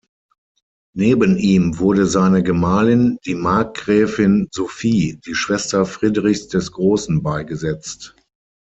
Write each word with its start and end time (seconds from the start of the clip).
Neben 0.95 1.37
ihm 1.37 1.77
wurde 1.77 2.07
seine 2.07 2.41
Gemahlin, 2.41 3.19
die 3.27 3.35
Markgräfin 3.35 4.47
Sophie, 4.51 5.19
die 5.23 5.35
Schwester 5.35 5.85
Friedrichs 5.85 6.47
des 6.47 6.71
Großen, 6.71 7.21
beigesetzt. 7.21 8.15